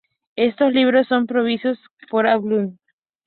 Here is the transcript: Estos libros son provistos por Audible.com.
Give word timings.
Estos 0.35 0.73
libros 0.73 1.07
son 1.07 1.27
provistos 1.27 1.77
por 2.09 2.25
Audible.com. 2.25 2.77